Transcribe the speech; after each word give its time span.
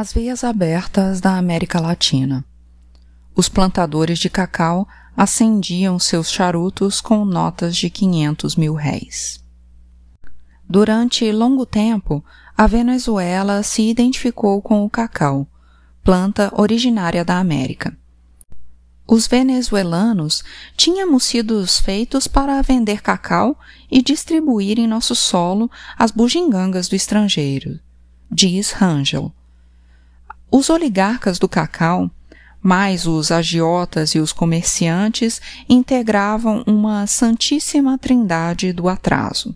As 0.00 0.12
veias 0.12 0.44
abertas 0.44 1.20
da 1.20 1.36
América 1.36 1.80
Latina. 1.80 2.44
Os 3.34 3.48
plantadores 3.48 4.20
de 4.20 4.30
cacau 4.30 4.86
acendiam 5.16 5.98
seus 5.98 6.30
charutos 6.30 7.00
com 7.00 7.24
notas 7.24 7.76
de 7.76 7.90
500 7.90 8.54
mil 8.54 8.74
réis. 8.74 9.42
Durante 10.68 11.32
longo 11.32 11.66
tempo, 11.66 12.24
a 12.56 12.64
Venezuela 12.68 13.60
se 13.64 13.90
identificou 13.90 14.62
com 14.62 14.84
o 14.84 14.88
cacau, 14.88 15.48
planta 16.04 16.52
originária 16.56 17.24
da 17.24 17.40
América. 17.40 17.98
Os 19.04 19.26
venezuelanos 19.26 20.44
tínhamos 20.76 21.24
sido 21.24 21.66
feitos 21.66 22.28
para 22.28 22.62
vender 22.62 23.02
cacau 23.02 23.58
e 23.90 24.00
distribuir 24.00 24.78
em 24.78 24.86
nosso 24.86 25.16
solo 25.16 25.68
as 25.98 26.12
bugigangas 26.12 26.86
do 26.86 26.94
estrangeiro, 26.94 27.80
diz 28.30 28.70
Rangel. 28.70 29.34
Os 30.50 30.70
oligarcas 30.70 31.38
do 31.38 31.48
cacau, 31.48 32.10
mais 32.62 33.06
os 33.06 33.30
agiotas 33.30 34.14
e 34.14 34.18
os 34.18 34.32
comerciantes, 34.32 35.40
integravam 35.68 36.64
uma 36.66 37.06
santíssima 37.06 37.98
trindade 37.98 38.72
do 38.72 38.88
atraso. 38.88 39.54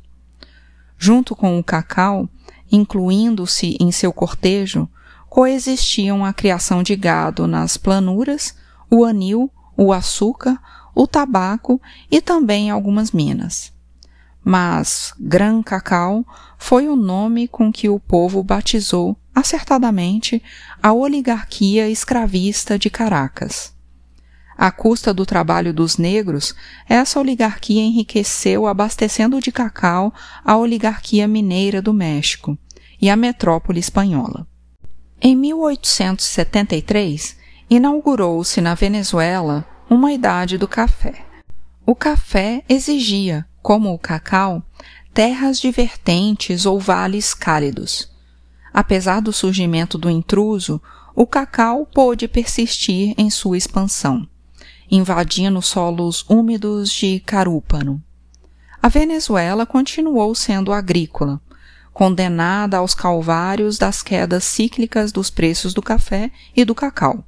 Junto 0.99 1.35
com 1.35 1.59
o 1.59 1.65
cacau, 1.65 2.29
incluindo-se 2.71 3.77
em 3.81 3.91
seu 3.91 4.13
cortejo, 4.13 4.89
coexistiam 5.29 6.25
a 6.25 6.33
criação 6.33 6.83
de 6.83 6.95
gado 6.95 7.47
nas 7.47 7.79
planuras, 7.79 8.55
o 8.91 9.05
anil, 9.05 9.51
o 9.77 9.93
açúcar, 9.93 10.61
o 10.95 11.07
tabaco 11.07 11.81
e 12.11 12.21
também 12.21 12.71
algumas 12.71 13.13
minas. 13.13 13.73
Mas 14.45 15.15
Gran 15.19 15.63
Cacau 15.63 16.25
foi 16.59 16.89
o 16.89 16.97
nome 16.97 17.49
com 17.49 17.73
que 17.73 17.89
o 17.89 17.99
povo 17.99 18.43
batizou, 18.43 19.17
acertadamente, 19.35 20.43
a 20.83 20.93
oligarquia 20.93 21.89
escravista 21.89 22.79
de 22.79 22.91
Caracas. 22.91 23.73
À 24.57 24.71
custa 24.71 25.13
do 25.15 25.27
trabalho 25.27 25.73
dos 25.73 25.97
negros, 25.97 26.55
essa 26.89 27.19
oligarquia 27.19 27.83
enriqueceu 27.83 28.67
abastecendo 28.67 29.41
de 29.41 29.51
cacau 29.51 30.13
a 30.45 30.57
oligarquia 30.57 31.27
mineira 31.27 31.81
do 31.81 31.93
México 31.93 32.57
e 33.01 33.11
a 33.11 33.17
metrópole 33.17 33.81
espanhola. 33.81 34.47
Em 35.21 35.35
1873, 35.35 37.37
inaugurou-se 37.71 38.61
na 38.61 38.75
Venezuela 38.75 39.67
uma 39.89 40.13
idade 40.13 40.59
do 40.59 40.69
café. 40.69 41.25
O 41.87 41.95
café 41.95 42.63
exigia, 42.69 43.47
como 43.63 43.93
o 43.93 43.99
cacau, 43.99 44.63
terras 45.15 45.59
de 45.59 45.71
vertentes 45.71 46.67
ou 46.67 46.79
vales 46.79 47.35
cálidos. 47.35 48.12
Apesar 48.73 49.21
do 49.21 49.33
surgimento 49.33 49.99
do 49.99 50.09
intruso, 50.09 50.81
o 51.15 51.27
cacau 51.27 51.87
pôde 51.87 52.27
persistir 52.27 53.15
em 53.19 53.29
sua 53.29 53.59
expansão, 53.59 54.27
invadindo 54.91 55.61
solos 55.61 56.25
úmidos 56.29 56.91
de 56.91 57.21
carúpano. 57.21 58.03
A 58.83 58.89
Venezuela 58.89 59.67
continuou 59.67 60.35
sendo 60.35 60.73
agrícola, 60.73 61.41
condenada 61.93 62.79
aos 62.79 62.95
calvários 62.95 63.77
das 63.77 64.03
quedas 64.03 64.45
cíclicas 64.45 65.13
dos 65.13 65.29
preços 65.29 65.75
do 65.75 65.83
café 65.83 66.31
e 66.57 66.65
do 66.65 66.75
cacau. 66.75 67.23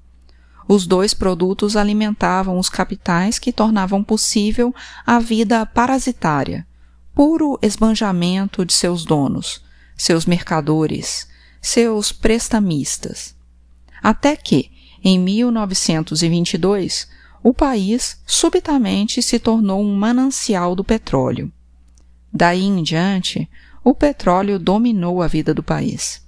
Os 0.67 0.87
dois 0.87 1.13
produtos 1.13 1.77
alimentavam 1.77 2.59
os 2.59 2.71
capitais 2.71 3.39
que 3.39 3.53
tornavam 3.53 4.03
possível 4.03 4.75
a 5.07 5.19
vida 5.19 5.67
parasitária, 5.67 6.67
puro 7.15 7.59
esbanjamento 7.61 8.65
de 8.65 8.73
seus 8.73 9.05
donos, 9.05 9.63
seus 9.95 10.25
mercadores, 10.25 11.29
seus 11.65 12.13
prestamistas. 12.13 13.35
Até 14.03 14.37
que, 14.37 14.71
em 15.03 15.19
1922, 15.19 17.09
o 17.43 17.55
país 17.55 18.21
subitamente 18.27 19.23
se 19.23 19.39
tornou 19.39 19.83
um 19.83 19.95
manancial 19.95 20.75
do 20.75 20.85
petróleo. 20.85 21.51
Daí 22.33 22.65
em 22.65 22.83
diante, 22.83 23.49
o 23.83 23.95
petróleo 23.95 24.59
dominou 24.59 25.23
a 25.23 25.27
vida 25.27 25.55
do 25.55 25.63
país. 25.63 26.23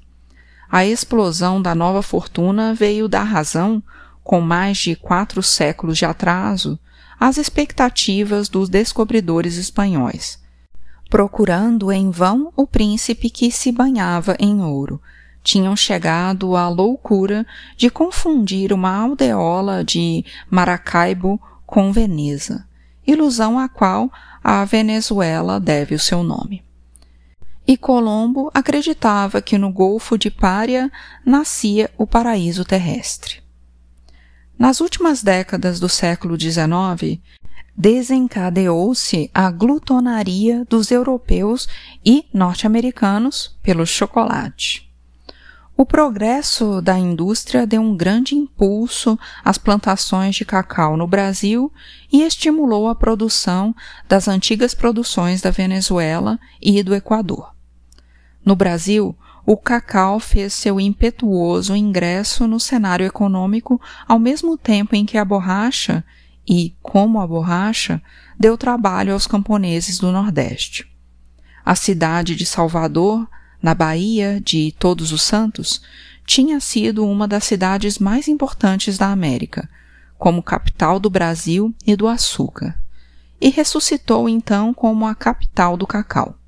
A 0.70 0.84
explosão 0.84 1.60
da 1.60 1.74
nova 1.74 2.02
fortuna 2.02 2.74
veio 2.74 3.08
dar 3.08 3.24
razão 3.24 3.82
com 4.24 4.40
mais 4.40 4.78
de 4.78 4.96
quatro 4.96 5.42
séculos 5.42 5.98
de 5.98 6.04
atraso, 6.04 6.78
às 7.20 7.36
expectativas 7.36 8.48
dos 8.48 8.68
descobridores 8.68 9.56
espanhóis, 9.56 10.38
procurando 11.08 11.92
em 11.92 12.10
vão 12.10 12.52
o 12.56 12.66
príncipe 12.66 13.30
que 13.30 13.50
se 13.50 13.70
banhava 13.70 14.36
em 14.38 14.60
ouro. 14.60 15.00
Tinham 15.46 15.76
chegado 15.76 16.56
à 16.56 16.68
loucura 16.68 17.46
de 17.76 17.88
confundir 17.88 18.72
uma 18.72 18.90
aldeola 18.90 19.84
de 19.84 20.24
Maracaibo 20.50 21.40
com 21.64 21.92
Veneza, 21.92 22.66
ilusão 23.06 23.56
à 23.56 23.68
qual 23.68 24.10
a 24.42 24.64
Venezuela 24.64 25.60
deve 25.60 25.94
o 25.94 26.00
seu 26.00 26.24
nome. 26.24 26.64
E 27.64 27.76
Colombo 27.76 28.50
acreditava 28.52 29.40
que 29.40 29.56
no 29.56 29.70
Golfo 29.70 30.18
de 30.18 30.32
Pária 30.32 30.90
nascia 31.24 31.92
o 31.96 32.08
paraíso 32.08 32.64
terrestre. 32.64 33.40
Nas 34.58 34.80
últimas 34.80 35.22
décadas 35.22 35.78
do 35.78 35.88
século 35.88 36.36
XIX, 36.36 37.20
desencadeou-se 37.76 39.30
a 39.32 39.48
glutonaria 39.52 40.64
dos 40.68 40.90
europeus 40.90 41.68
e 42.04 42.26
norte-americanos 42.34 43.56
pelo 43.62 43.86
chocolate. 43.86 44.85
O 45.78 45.84
progresso 45.84 46.80
da 46.80 46.98
indústria 46.98 47.66
deu 47.66 47.82
um 47.82 47.94
grande 47.94 48.34
impulso 48.34 49.18
às 49.44 49.58
plantações 49.58 50.34
de 50.34 50.42
cacau 50.42 50.96
no 50.96 51.06
Brasil 51.06 51.70
e 52.10 52.22
estimulou 52.22 52.88
a 52.88 52.94
produção 52.94 53.76
das 54.08 54.26
antigas 54.26 54.72
produções 54.72 55.42
da 55.42 55.50
Venezuela 55.50 56.40
e 56.62 56.82
do 56.82 56.94
Equador. 56.94 57.54
No 58.42 58.56
Brasil, 58.56 59.14
o 59.44 59.54
cacau 59.54 60.18
fez 60.18 60.54
seu 60.54 60.80
impetuoso 60.80 61.76
ingresso 61.76 62.48
no 62.48 62.58
cenário 62.58 63.04
econômico 63.04 63.78
ao 64.08 64.18
mesmo 64.18 64.56
tempo 64.56 64.96
em 64.96 65.04
que 65.04 65.18
a 65.18 65.24
borracha, 65.26 66.02
e 66.48 66.74
como 66.80 67.20
a 67.20 67.26
borracha, 67.26 68.00
deu 68.40 68.56
trabalho 68.56 69.12
aos 69.12 69.26
camponeses 69.26 69.98
do 69.98 70.10
Nordeste. 70.10 70.90
A 71.62 71.74
cidade 71.74 72.34
de 72.34 72.46
Salvador, 72.46 73.28
na 73.66 73.74
Bahia 73.74 74.40
de 74.40 74.72
Todos 74.78 75.10
os 75.10 75.22
Santos, 75.22 75.82
tinha 76.24 76.60
sido 76.60 77.04
uma 77.04 77.26
das 77.26 77.42
cidades 77.42 77.98
mais 77.98 78.28
importantes 78.28 78.96
da 78.96 79.08
América, 79.08 79.68
como 80.16 80.40
capital 80.40 81.00
do 81.00 81.10
Brasil 81.10 81.74
e 81.84 81.96
do 81.96 82.06
açúcar, 82.06 82.80
e 83.40 83.48
ressuscitou 83.48 84.28
então 84.28 84.72
como 84.72 85.04
a 85.04 85.16
capital 85.16 85.76
do 85.76 85.84
cacau. 85.84 86.38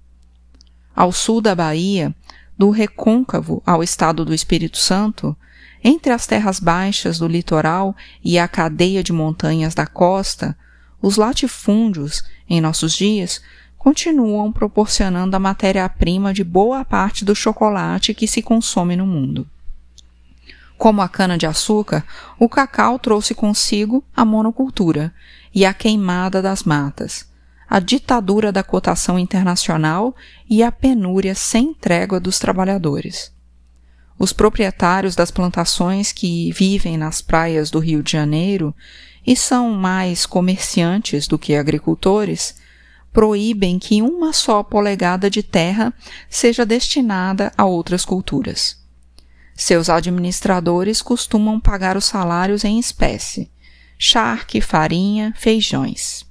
Ao 0.95 1.11
sul 1.11 1.41
da 1.41 1.57
Bahia, 1.57 2.15
do 2.57 2.71
recôncavo 2.71 3.61
ao 3.67 3.83
estado 3.83 4.25
do 4.25 4.33
Espírito 4.33 4.79
Santo, 4.79 5.37
entre 5.83 6.13
as 6.13 6.25
terras 6.25 6.61
baixas 6.61 7.19
do 7.19 7.27
litoral 7.27 7.97
e 8.23 8.39
a 8.39 8.47
cadeia 8.47 9.03
de 9.03 9.13
montanhas 9.13 9.75
da 9.75 9.89
costa, 9.89 10.57
os 11.03 11.17
latifúndios, 11.17 12.23
em 12.49 12.61
nossos 12.61 12.93
dias, 12.93 13.43
continuam 13.79 14.53
proporcionando 14.53 15.37
a 15.37 15.39
matéria-prima 15.39 16.35
de 16.35 16.43
boa 16.43 16.85
parte 16.85 17.25
do 17.25 17.35
chocolate 17.35 18.13
que 18.13 18.27
se 18.27 18.43
consome 18.43 18.97
no 18.97 19.07
mundo. 19.07 19.47
Como 20.77 21.01
a 21.01 21.09
cana-de-açúcar, 21.09 22.05
o 22.39 22.49
cacau 22.49 22.99
trouxe 22.99 23.35
consigo 23.35 24.05
a 24.15 24.25
monocultura 24.25 25.15
e 25.55 25.65
a 25.65 25.73
queimada 25.73 26.43
das 26.43 26.63
matas, 26.63 27.29
a 27.69 27.81
ditadura 27.81 28.53
da 28.53 28.63
cotação 28.63 29.19
internacional 29.19 30.15
e 30.49 30.63
a 30.63 30.71
penúria 30.71 31.35
sem 31.35 31.75
trégua 31.75 32.21
dos 32.21 32.39
trabalhadores. 32.39 33.33
Os 34.19 34.33
proprietários 34.33 35.15
das 35.15 35.31
plantações 35.31 36.11
que 36.11 36.51
vivem 36.53 36.97
nas 36.97 37.23
praias 37.23 37.71
do 37.71 37.79
Rio 37.79 38.03
de 38.03 38.13
Janeiro 38.13 38.75
e 39.25 39.37
são 39.37 39.71
mais 39.71 40.27
comerciantes 40.27 41.29
do 41.29 41.39
que 41.39 41.55
agricultores, 41.55 42.57
proíbem 43.13 43.79
que 43.79 44.03
uma 44.03 44.33
só 44.33 44.63
polegada 44.63 45.31
de 45.31 45.43
terra 45.43 45.93
seja 46.29 46.65
destinada 46.65 47.53
a 47.57 47.65
outras 47.65 48.05
culturas. 48.05 48.77
Seus 49.55 49.91
administradores 49.91 51.03
costumam 51.03 51.59
pagar 51.59 51.97
os 51.97 52.05
salários 52.05 52.65
em 52.65 52.79
espécie, 52.79 53.51
charque, 53.99 54.61
farinha, 54.61 55.35
feijões. 55.37 56.25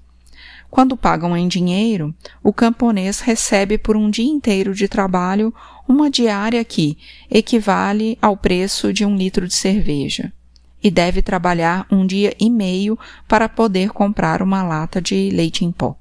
Quando 0.69 0.97
pagam 0.97 1.35
em 1.35 1.47
dinheiro, 1.47 2.13
o 2.43 2.53
camponês 2.53 3.19
recebe 3.19 3.77
por 3.77 3.95
um 3.95 4.09
dia 4.09 4.29
inteiro 4.29 4.73
de 4.73 4.87
trabalho 4.87 5.53
uma 5.87 6.09
diária 6.09 6.63
que 6.63 6.97
equivale 7.29 8.17
ao 8.21 8.37
preço 8.37 8.93
de 8.93 9.05
um 9.05 9.15
litro 9.15 9.47
de 9.47 9.53
cerveja 9.53 10.31
e 10.83 10.91
deve 10.91 11.21
trabalhar 11.21 11.85
um 11.91 12.05
dia 12.05 12.33
e 12.39 12.49
meio 12.49 12.97
para 13.27 13.49
poder 13.49 13.89
comprar 13.89 14.41
uma 14.41 14.63
lata 14.63 15.01
de 15.01 15.29
leite 15.31 15.65
em 15.65 15.71
pó. 15.71 15.97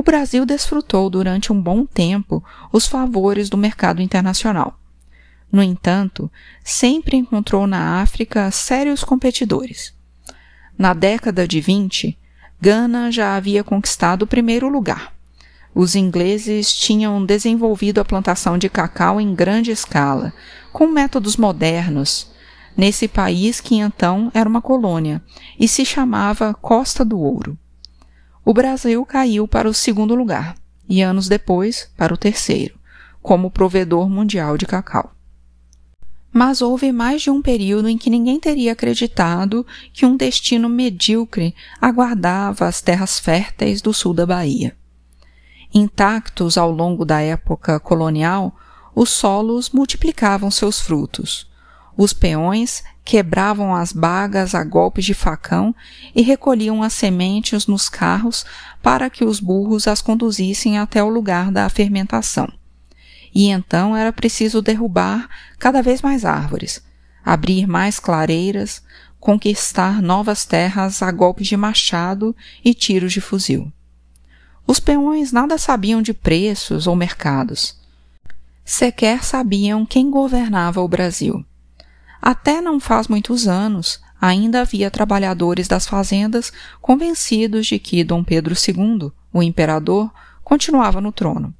O 0.00 0.02
Brasil 0.02 0.46
desfrutou 0.46 1.10
durante 1.10 1.52
um 1.52 1.60
bom 1.60 1.84
tempo 1.84 2.42
os 2.72 2.86
favores 2.86 3.50
do 3.50 3.58
mercado 3.58 4.00
internacional. 4.00 4.80
No 5.52 5.62
entanto, 5.62 6.32
sempre 6.64 7.18
encontrou 7.18 7.66
na 7.66 8.00
África 8.00 8.50
sérios 8.50 9.04
competidores. 9.04 9.92
Na 10.78 10.94
década 10.94 11.46
de 11.46 11.60
20, 11.60 12.18
Gana 12.58 13.12
já 13.12 13.36
havia 13.36 13.62
conquistado 13.62 14.22
o 14.22 14.26
primeiro 14.26 14.70
lugar. 14.70 15.12
Os 15.74 15.94
ingleses 15.94 16.72
tinham 16.74 17.22
desenvolvido 17.22 18.00
a 18.00 18.04
plantação 18.04 18.56
de 18.56 18.70
cacau 18.70 19.20
em 19.20 19.34
grande 19.34 19.70
escala, 19.70 20.32
com 20.72 20.86
métodos 20.86 21.36
modernos, 21.36 22.32
nesse 22.74 23.06
país 23.06 23.60
que 23.60 23.76
então 23.76 24.30
era 24.32 24.48
uma 24.48 24.62
colônia 24.62 25.22
e 25.58 25.68
se 25.68 25.84
chamava 25.84 26.54
Costa 26.54 27.04
do 27.04 27.20
Ouro. 27.20 27.58
O 28.50 28.52
Brasil 28.52 29.06
caiu 29.06 29.46
para 29.46 29.68
o 29.68 29.72
segundo 29.72 30.12
lugar 30.12 30.56
e 30.88 31.00
anos 31.02 31.28
depois 31.28 31.88
para 31.96 32.12
o 32.12 32.16
terceiro, 32.16 32.76
como 33.22 33.48
provedor 33.48 34.10
mundial 34.10 34.58
de 34.58 34.66
cacau. 34.66 35.14
Mas 36.32 36.60
houve 36.60 36.90
mais 36.90 37.22
de 37.22 37.30
um 37.30 37.40
período 37.40 37.88
em 37.88 37.96
que 37.96 38.10
ninguém 38.10 38.40
teria 38.40 38.72
acreditado 38.72 39.64
que 39.92 40.04
um 40.04 40.16
destino 40.16 40.68
medíocre 40.68 41.54
aguardava 41.80 42.66
as 42.66 42.82
terras 42.82 43.20
férteis 43.20 43.80
do 43.80 43.94
sul 43.94 44.12
da 44.12 44.26
Bahia. 44.26 44.76
Intactos 45.72 46.58
ao 46.58 46.72
longo 46.72 47.04
da 47.04 47.20
época 47.20 47.78
colonial, 47.78 48.52
os 48.96 49.10
solos 49.10 49.70
multiplicavam 49.70 50.50
seus 50.50 50.80
frutos. 50.80 51.48
Os 52.02 52.14
peões 52.14 52.82
quebravam 53.04 53.74
as 53.74 53.92
bagas 53.92 54.54
a 54.54 54.64
golpes 54.64 55.04
de 55.04 55.12
facão 55.12 55.74
e 56.14 56.22
recolhiam 56.22 56.82
as 56.82 56.94
sementes 56.94 57.66
nos 57.66 57.90
carros 57.90 58.46
para 58.82 59.10
que 59.10 59.24
os 59.24 59.40
burros 59.40 59.86
as 59.86 60.00
conduzissem 60.00 60.78
até 60.78 61.04
o 61.04 61.10
lugar 61.10 61.50
da 61.52 61.68
fermentação 61.68 62.50
e 63.34 63.48
então 63.48 63.96
era 63.96 64.12
preciso 64.12 64.60
derrubar 64.60 65.28
cada 65.58 65.82
vez 65.82 66.02
mais 66.02 66.24
árvores, 66.24 66.82
abrir 67.24 67.66
mais 67.66 67.98
clareiras, 67.98 68.82
conquistar 69.18 70.02
novas 70.02 70.44
terras 70.44 71.02
a 71.02 71.10
golpes 71.10 71.46
de 71.46 71.56
machado 71.56 72.34
e 72.64 72.74
tiros 72.74 73.12
de 73.12 73.20
fuzil. 73.20 73.72
Os 74.66 74.80
peões 74.80 75.32
nada 75.32 75.58
sabiam 75.58 76.00
de 76.00 76.14
preços 76.14 76.86
ou 76.86 76.96
mercados. 76.96 77.78
Sequer 78.64 79.24
sabiam 79.24 79.84
quem 79.84 80.10
governava 80.10 80.80
o 80.80 80.88
Brasil. 80.88 81.44
Até 82.20 82.60
não 82.60 82.78
faz 82.78 83.08
muitos 83.08 83.48
anos, 83.48 84.00
ainda 84.20 84.60
havia 84.60 84.90
trabalhadores 84.90 85.66
das 85.66 85.86
fazendas 85.86 86.52
convencidos 86.80 87.66
de 87.66 87.78
que 87.78 88.04
Dom 88.04 88.22
Pedro 88.22 88.54
II, 88.54 89.10
o 89.32 89.42
imperador, 89.42 90.12
continuava 90.44 91.00
no 91.00 91.12
trono. 91.12 91.54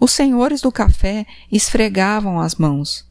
Os 0.00 0.12
senhores 0.12 0.60
do 0.60 0.70
café 0.70 1.26
esfregavam 1.50 2.40
as 2.40 2.54
mãos. 2.54 3.06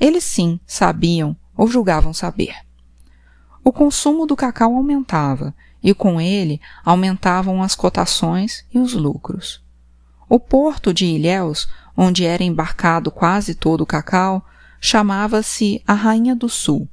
Eles 0.00 0.24
sim 0.24 0.58
sabiam 0.66 1.36
ou 1.56 1.68
julgavam 1.68 2.12
saber. 2.12 2.56
O 3.64 3.72
consumo 3.72 4.26
do 4.26 4.34
cacau 4.34 4.74
aumentava 4.74 5.54
e 5.82 5.94
com 5.94 6.20
ele 6.20 6.60
aumentavam 6.84 7.62
as 7.62 7.74
cotações 7.74 8.64
e 8.72 8.78
os 8.78 8.92
lucros. 8.92 9.62
O 10.28 10.40
porto 10.40 10.92
de 10.92 11.06
Ilhéus, 11.06 11.68
onde 11.96 12.24
era 12.24 12.42
embarcado 12.42 13.10
quase 13.10 13.54
todo 13.54 13.82
o 13.82 13.86
cacau, 13.86 14.44
chamava-se 14.84 15.80
a 15.86 15.94
Rainha 15.94 16.34
do 16.34 16.48
Sul, 16.48 16.88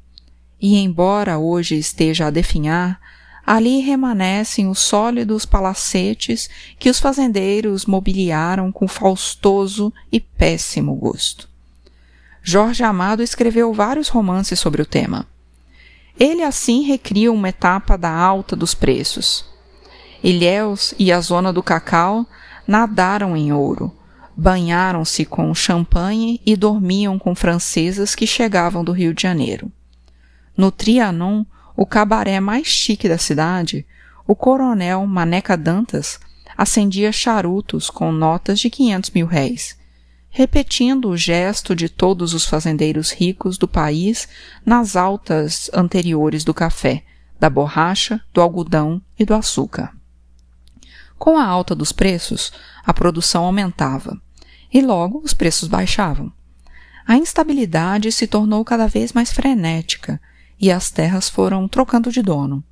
e 0.62 0.78
embora 0.78 1.40
hoje 1.40 1.76
esteja 1.76 2.28
a 2.28 2.30
definhar, 2.30 3.02
ali 3.44 3.80
remanescem 3.80 4.68
os 4.68 4.78
sólidos 4.78 5.44
palacetes 5.44 6.48
que 6.78 6.88
os 6.88 7.00
fazendeiros 7.00 7.88
mobiliaram 7.88 8.72
com 8.72 8.88
faustoso 8.88 9.92
e 10.12 10.20
péssimo 10.20 10.94
gosto. 10.94 11.50
Jorge 12.44 12.84
Amado 12.84 13.24
escreveu 13.24 13.74
vários 13.74 14.08
romances 14.08 14.60
sobre 14.60 14.84
o 14.84 14.86
tema. 14.86 15.26
Ele 16.20 16.44
assim 16.44 16.84
recria 16.84 17.32
uma 17.32 17.50
etapa 17.50 17.98
da 17.98 18.12
alta 18.12 18.56
dos 18.56 18.76
preços. 18.76 19.44
Ilhéus 20.24 20.94
e 21.00 21.12
a 21.12 21.20
zona 21.20 21.52
do 21.52 21.64
cacau 21.64 22.28
nadaram 22.68 23.36
em 23.36 23.52
ouro, 23.52 23.92
banharam-se 24.40 25.26
com 25.26 25.54
champanhe 25.54 26.42
e 26.46 26.56
dormiam 26.56 27.20
com 27.20 27.36
francesas 27.36 28.16
que 28.16 28.26
chegavam 28.26 28.86
do 28.86 28.94
Rio 28.94 29.14
de 29.14 29.22
Janeiro. 29.22 29.70
No 30.56 30.72
Trianon, 30.72 31.44
o 31.76 31.86
cabaré 31.86 32.40
mais 32.40 32.66
chique 32.66 33.10
da 33.10 33.18
cidade, 33.18 33.86
o 34.26 34.34
coronel 34.34 35.06
Maneca 35.06 35.58
Dantas 35.58 36.22
acendia 36.58 37.12
charutos 37.12 37.90
com 37.90 38.14
notas 38.14 38.62
de 38.62 38.70
quinhentos 38.70 39.10
mil 39.10 39.28
réis, 39.28 39.78
repetindo 40.30 41.10
o 41.10 41.18
gesto 41.18 41.76
de 41.76 41.90
todos 41.90 42.34
os 42.34 42.46
fazendeiros 42.46 43.12
ricos 43.12 43.58
do 43.58 43.68
país 43.68 44.30
nas 44.66 44.96
altas 44.96 45.70
anteriores 45.74 46.46
do 46.46 46.54
café, 46.54 47.04
da 47.38 47.50
borracha, 47.50 48.22
do 48.34 48.40
algodão 48.40 49.02
e 49.18 49.26
do 49.26 49.34
açúcar. 49.34 49.94
Com 51.18 51.38
a 51.38 51.44
alta 51.44 51.76
dos 51.76 51.92
preços, 51.92 52.54
a 52.86 52.94
produção 52.94 53.44
aumentava 53.44 54.18
e 54.72 54.82
logo 54.82 55.22
os 55.24 55.34
preços 55.34 55.68
baixavam. 55.68 56.32
A 57.08 57.18
instabilidade 57.18 58.12
se 58.12 58.28
tornou 58.28 58.64
cada 58.64 58.88
vez 58.88 59.14
mais 59.14 59.32
frenética 59.32 60.22
e 60.60 60.72
as 60.72 60.92
terras 60.92 61.28
foram 61.28 61.68
trocando 61.68 62.12
de 62.12 62.22
dono. 62.22 62.64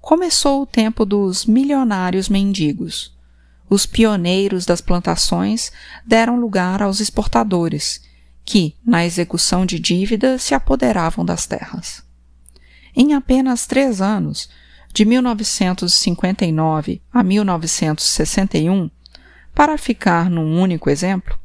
Começou 0.00 0.62
o 0.62 0.66
tempo 0.66 1.04
dos 1.04 1.46
milionários 1.46 2.28
mendigos. 2.28 3.12
Os 3.68 3.86
pioneiros 3.86 4.66
das 4.66 4.80
plantações 4.80 5.72
deram 6.06 6.38
lugar 6.38 6.82
aos 6.82 7.00
exportadores, 7.00 8.02
que, 8.44 8.76
na 8.84 9.04
execução 9.06 9.64
de 9.64 9.78
dívidas, 9.78 10.42
se 10.42 10.54
apoderavam 10.54 11.24
das 11.24 11.46
terras. 11.46 12.02
Em 12.94 13.14
apenas 13.14 13.66
três 13.66 14.00
anos, 14.02 14.48
de 14.92 15.04
1959 15.04 17.02
a 17.12 17.22
1961, 17.24 18.88
para 19.54 19.78
ficar 19.78 20.28
num 20.28 20.60
único 20.60 20.90
exemplo, 20.90 21.38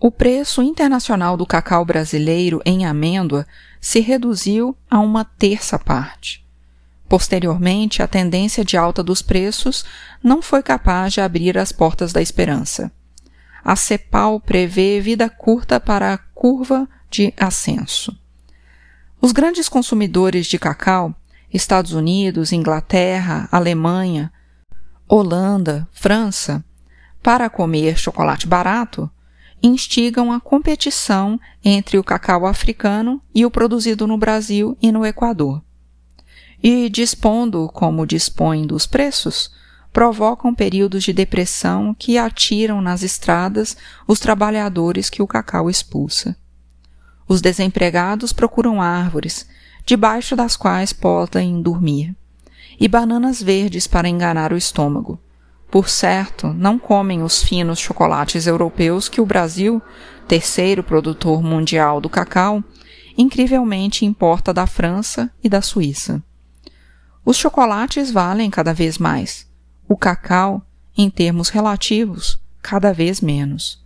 o 0.00 0.10
preço 0.10 0.60
internacional 0.62 1.36
do 1.36 1.46
cacau 1.46 1.84
brasileiro 1.84 2.60
em 2.64 2.84
amêndoa 2.84 3.46
se 3.80 4.00
reduziu 4.00 4.76
a 4.90 4.98
uma 4.98 5.24
terça 5.24 5.78
parte. 5.78 6.44
Posteriormente, 7.08 8.02
a 8.02 8.08
tendência 8.08 8.64
de 8.64 8.76
alta 8.76 9.02
dos 9.02 9.22
preços 9.22 9.84
não 10.22 10.42
foi 10.42 10.62
capaz 10.62 11.12
de 11.12 11.20
abrir 11.20 11.56
as 11.56 11.70
portas 11.70 12.12
da 12.12 12.20
esperança. 12.20 12.90
A 13.64 13.76
CEPAL 13.76 14.40
prevê 14.40 15.00
vida 15.00 15.30
curta 15.30 15.78
para 15.78 16.12
a 16.12 16.18
curva 16.18 16.88
de 17.08 17.32
ascenso. 17.38 18.14
Os 19.20 19.32
grandes 19.32 19.68
consumidores 19.68 20.46
de 20.46 20.58
cacau, 20.58 21.14
Estados 21.52 21.92
Unidos, 21.92 22.52
Inglaterra, 22.52 23.48
Alemanha, 23.50 24.32
Holanda, 25.08 25.88
França, 25.92 26.64
para 27.24 27.48
comer 27.48 27.96
chocolate 27.96 28.46
barato, 28.46 29.10
instigam 29.62 30.30
a 30.30 30.38
competição 30.38 31.40
entre 31.64 31.96
o 31.96 32.04
cacau 32.04 32.44
africano 32.44 33.18
e 33.34 33.46
o 33.46 33.50
produzido 33.50 34.06
no 34.06 34.18
Brasil 34.18 34.76
e 34.80 34.92
no 34.92 35.06
Equador. 35.06 35.62
E, 36.62 36.90
dispondo 36.90 37.66
como 37.72 38.06
dispõem 38.06 38.66
dos 38.66 38.86
preços, 38.86 39.50
provocam 39.90 40.54
períodos 40.54 41.02
de 41.02 41.14
depressão 41.14 41.96
que 41.98 42.18
atiram 42.18 42.82
nas 42.82 43.02
estradas 43.02 43.74
os 44.06 44.20
trabalhadores 44.20 45.08
que 45.08 45.22
o 45.22 45.26
cacau 45.26 45.70
expulsa. 45.70 46.36
Os 47.26 47.40
desempregados 47.40 48.34
procuram 48.34 48.82
árvores, 48.82 49.48
debaixo 49.86 50.36
das 50.36 50.58
quais 50.58 50.92
podem 50.92 51.62
dormir, 51.62 52.14
e 52.78 52.86
bananas 52.86 53.42
verdes 53.42 53.86
para 53.86 54.10
enganar 54.10 54.52
o 54.52 54.58
estômago 54.58 55.18
por 55.74 55.88
certo, 55.88 56.52
não 56.52 56.78
comem 56.78 57.24
os 57.24 57.42
finos 57.42 57.80
chocolates 57.80 58.46
europeus 58.46 59.08
que 59.08 59.20
o 59.20 59.26
Brasil, 59.26 59.82
terceiro 60.28 60.84
produtor 60.84 61.42
mundial 61.42 62.00
do 62.00 62.08
cacau, 62.08 62.62
incrivelmente 63.18 64.04
importa 64.04 64.54
da 64.54 64.68
França 64.68 65.28
e 65.42 65.48
da 65.48 65.60
Suíça. 65.60 66.22
Os 67.24 67.36
chocolates 67.36 68.12
valem 68.12 68.50
cada 68.50 68.72
vez 68.72 68.98
mais, 68.98 69.48
o 69.88 69.96
cacau, 69.96 70.62
em 70.96 71.10
termos 71.10 71.48
relativos, 71.48 72.38
cada 72.62 72.92
vez 72.92 73.20
menos. 73.20 73.84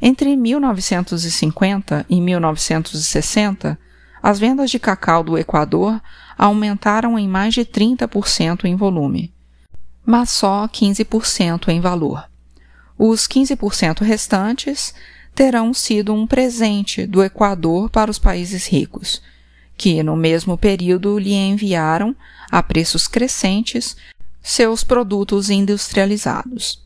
Entre 0.00 0.34
1950 0.34 2.06
e 2.08 2.22
1960, 2.22 3.78
as 4.22 4.38
vendas 4.38 4.70
de 4.70 4.78
cacau 4.78 5.22
do 5.22 5.36
Equador 5.36 6.00
aumentaram 6.38 7.18
em 7.18 7.28
mais 7.28 7.52
de 7.52 7.66
30% 7.66 8.64
em 8.64 8.74
volume 8.74 9.31
mas 10.04 10.30
só 10.30 10.66
15% 10.68 11.68
em 11.68 11.80
valor. 11.80 12.28
Os 12.98 13.26
15% 13.26 14.02
restantes 14.02 14.94
terão 15.34 15.72
sido 15.72 16.12
um 16.12 16.26
presente 16.26 17.06
do 17.06 17.22
Equador 17.22 17.90
para 17.90 18.10
os 18.10 18.18
países 18.18 18.66
ricos, 18.66 19.22
que 19.76 20.02
no 20.02 20.16
mesmo 20.16 20.56
período 20.58 21.18
lhe 21.18 21.34
enviaram, 21.34 22.14
a 22.50 22.62
preços 22.62 23.08
crescentes, 23.08 23.96
seus 24.42 24.84
produtos 24.84 25.48
industrializados. 25.48 26.82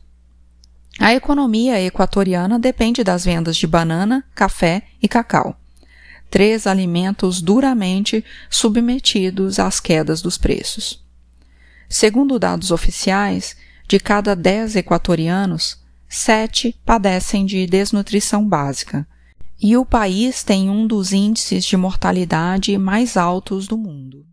A 0.99 1.13
economia 1.13 1.79
equatoriana 1.81 2.57
depende 2.57 3.03
das 3.03 3.23
vendas 3.25 3.55
de 3.55 3.67
banana, 3.67 4.23
café 4.33 4.83
e 5.01 5.07
cacau. 5.07 5.55
Três 6.29 6.65
alimentos 6.65 7.41
duramente 7.41 8.23
submetidos 8.49 9.59
às 9.59 9.79
quedas 9.79 10.21
dos 10.21 10.37
preços. 10.37 11.05
Segundo 11.89 12.37
dados 12.37 12.71
oficiais, 12.71 13.55
de 13.87 13.99
cada 13.99 14.35
dez 14.35 14.75
equatorianos, 14.75 15.81
sete 16.09 16.75
padecem 16.85 17.45
de 17.45 17.65
desnutrição 17.65 18.47
básica, 18.47 19.07
e 19.59 19.75
o 19.75 19.85
país 19.85 20.43
tem 20.43 20.69
um 20.69 20.85
dos 20.85 21.13
índices 21.13 21.65
de 21.65 21.75
mortalidade 21.75 22.77
mais 22.77 23.17
altos 23.17 23.67
do 23.67 23.77
mundo. 23.77 24.25